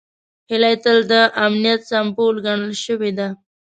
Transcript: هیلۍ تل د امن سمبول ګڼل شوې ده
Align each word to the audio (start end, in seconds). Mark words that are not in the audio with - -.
هیلۍ 0.51 0.75
تل 0.83 0.97
د 1.11 1.13
امن 1.43 1.65
سمبول 1.89 2.35
ګڼل 2.45 2.73
شوې 2.85 3.11
ده 3.17 3.27